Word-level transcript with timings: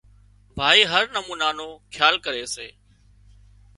ڀائي 0.57 0.81
هر 0.91 1.03
نُمونا 1.15 1.49
نو 1.59 1.67
کيال 1.93 2.15
ڪري 2.25 2.45
سي 2.53 2.67